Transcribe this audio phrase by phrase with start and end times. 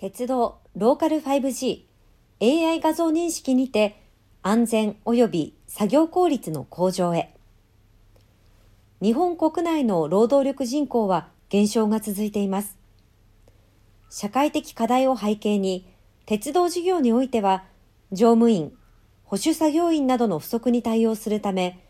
[0.00, 1.82] 鉄道ローカル 5G
[2.40, 4.00] AI 画像認識にて
[4.42, 7.34] 安全及び作業効率の向上へ。
[9.02, 12.78] 日本国内の労働力人口は減少が続いています。
[14.08, 15.92] 社会的課題を背景に
[16.26, 17.64] 鉄道事業においては
[18.12, 18.72] 乗務員
[19.24, 21.84] 保守作業員などの不足に対応するため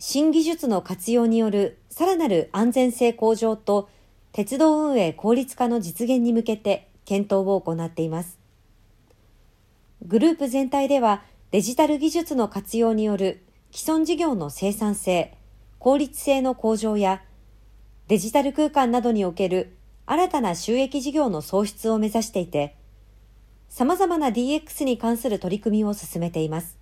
[0.00, 3.88] 新技術の活用によるさらなる安全性向上と
[4.32, 8.38] 鉄道運営効率化の実現に向けて検討を行っています。
[10.04, 13.42] グループ全体ではデジタル技術の活用による
[13.72, 15.34] 既存事業の生産性、
[15.78, 17.22] 効率性の向上や
[18.08, 22.76] デジタル空間などにおける新たな収益事業の創出を目指していて、
[23.68, 26.78] 様々な DX に関する取り組みを進めています。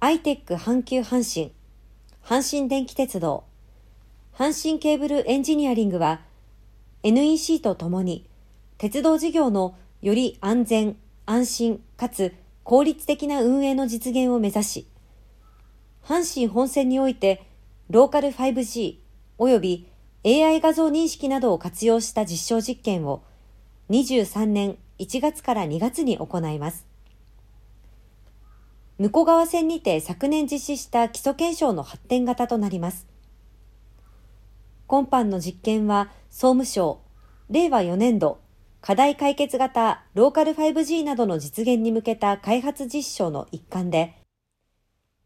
[0.00, 1.52] ITEC 阪急阪神、
[2.22, 3.44] 阪神電気鉄道、
[4.34, 6.20] 阪神ケーブルエンジニアリングは、
[7.02, 8.26] NEC とともに、
[8.78, 12.34] 鉄道事業のより安全、安心かつ
[12.64, 14.86] 効率的な運営の実現を目指し、
[16.04, 17.46] 阪神本線において、
[17.88, 18.96] ローカル 5G
[19.38, 19.86] 及び
[20.24, 23.22] AI 画像認識などを活用した実証実験を
[23.88, 26.86] 23年1月から2月に行います。
[28.98, 33.09] 向こう側線にて昨年実施した基礎検証の発展型となります。
[34.90, 37.00] 今般の実験は総務省、
[37.48, 38.40] 令和4年度
[38.80, 44.16] 課題解決型ローカル 5G などの実現に向けた開発実証の一環で、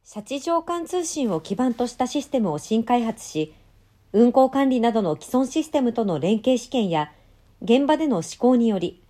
[0.05, 3.55] 社地上間通信を基盤としたシステムを新開発し、
[4.13, 7.11] 運行管理などの既存システムとの連携試験や
[7.63, 9.03] 現場での施行により、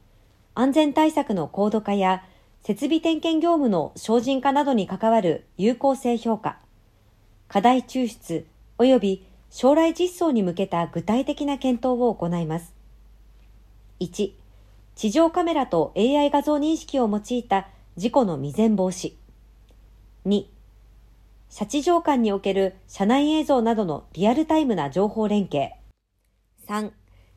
[0.54, 2.22] 安全対策の高度化や
[2.62, 6.60] 設備点検業務の精進化などに関わる有効性評価、
[7.48, 8.46] 課題抽出
[8.78, 12.74] 及び将来実装に向けた具体的な検討を行います。
[14.00, 14.32] 1、
[14.96, 19.14] 地上カメラと AI 画像認識を用いた事故の未然防止。
[20.26, 20.46] 2、
[21.48, 25.70] 車地上間における車内映像などのリアルタイムな情報連携。
[26.66, 26.90] 3、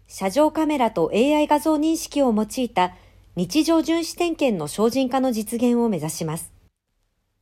[0.08, 2.96] 車上カメラと AI 画像認識を用いた
[3.36, 6.52] 日常巡視点検の精進化の実現を目指します。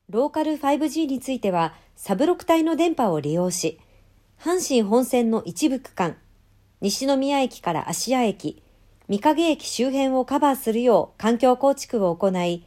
[0.09, 3.79] ローカル 5G については、サブロク帯の電波を利用し、
[4.39, 6.17] 阪神本線の一部区間、
[6.81, 8.61] 西宮駅から芦屋駅、
[9.07, 12.63] 三影駅周辺をカバーするよう環境構築を行い、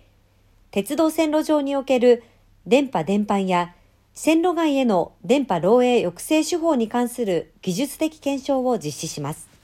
[0.71, 2.25] 鉄道線路上における
[2.67, 3.75] 電波伝播や
[4.15, 9.58] 線路外への電波漏洩抑制手法に関する技術的検証を実施します。